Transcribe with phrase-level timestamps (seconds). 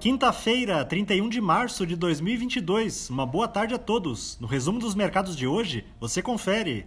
[0.00, 3.10] Quinta-feira, 31 de março de 2022.
[3.10, 4.38] Uma boa tarde a todos.
[4.40, 6.86] No resumo dos mercados de hoje, você confere.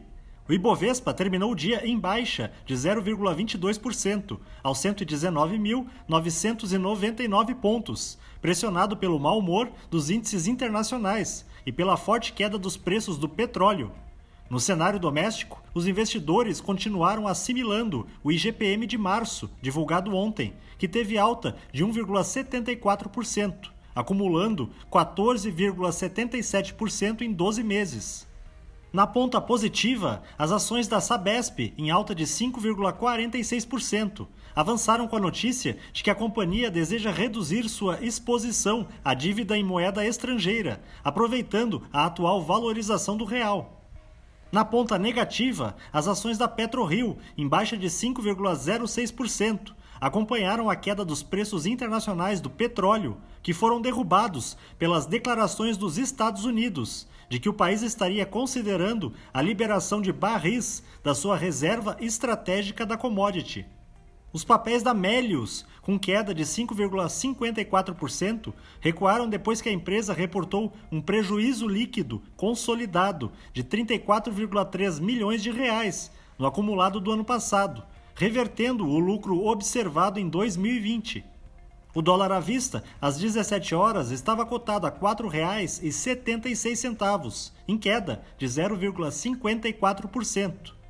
[0.50, 9.38] O Ibovespa terminou o dia em baixa de 0,22%, aos 119.999 pontos, pressionado pelo mau
[9.38, 13.92] humor dos índices internacionais e pela forte queda dos preços do petróleo.
[14.54, 21.18] No cenário doméstico, os investidores continuaram assimilando o IGPM de março, divulgado ontem, que teve
[21.18, 28.28] alta de 1,74%, acumulando 14,77% em 12 meses.
[28.94, 35.80] Na ponta positiva, as ações da Sabesp, em alta de 5,46%, avançaram com a notícia
[35.92, 42.06] de que a companhia deseja reduzir sua exposição à dívida em moeda estrangeira, aproveitando a
[42.06, 43.80] atual valorização do real.
[44.54, 51.24] Na ponta negativa, as ações da PetroRio, em baixa de 5,06%, acompanharam a queda dos
[51.24, 57.54] preços internacionais do petróleo, que foram derrubados pelas declarações dos Estados Unidos de que o
[57.54, 63.66] país estaria considerando a liberação de barris da sua reserva estratégica da commodity.
[64.34, 71.00] Os papéis da Melius, com queda de 5,54%, recuaram depois que a empresa reportou um
[71.00, 77.84] prejuízo líquido consolidado de 34,3 milhões de reais no acumulado do ano passado,
[78.16, 81.24] revertendo o lucro observado em 2020.
[81.94, 88.48] O dólar à vista, às 17 horas, estava cotado a R$ 4,76, em queda de
[88.48, 90.82] 0,54%.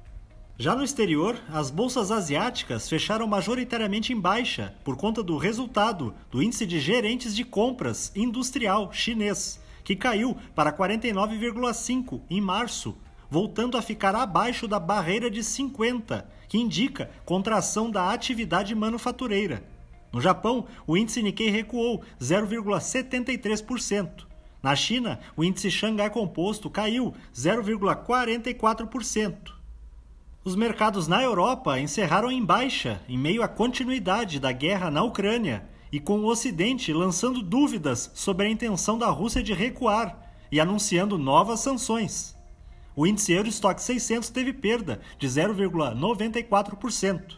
[0.57, 6.43] Já no exterior, as bolsas asiáticas fecharam majoritariamente em baixa por conta do resultado do
[6.43, 12.95] índice de gerentes de compras industrial chinês, que caiu para 49,5 em março,
[13.31, 19.63] voltando a ficar abaixo da barreira de 50, que indica contração da atividade manufatureira.
[20.11, 24.27] No Japão, o índice Nikkei recuou 0,73%.
[24.61, 29.62] Na China, o índice Xangai Composto caiu 0,44%.
[30.45, 35.63] Os mercados na Europa encerraram em baixa, em meio à continuidade da guerra na Ucrânia
[35.89, 40.19] e com o Ocidente lançando dúvidas sobre a intenção da Rússia de recuar
[40.51, 42.35] e anunciando novas sanções.
[42.93, 47.37] O índice Eurostock 600 teve perda de 0,94%.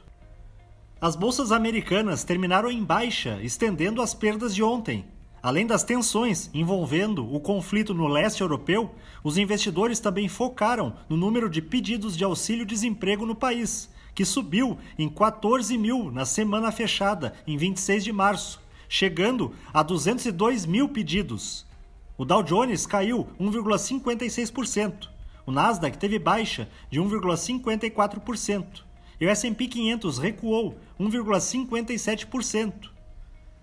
[0.99, 5.05] As bolsas americanas terminaram em baixa, estendendo as perdas de ontem,
[5.45, 11.47] Além das tensões envolvendo o conflito no leste europeu, os investidores também focaram no número
[11.51, 17.57] de pedidos de auxílio-desemprego no país, que subiu em 14 mil na semana fechada, em
[17.57, 21.63] 26 de março, chegando a 202 mil pedidos.
[22.17, 25.09] O Dow Jones caiu 1,56%.
[25.45, 28.65] O Nasdaq teve baixa de 1,54%.
[29.21, 32.94] E o S&P 500 recuou 1,57%.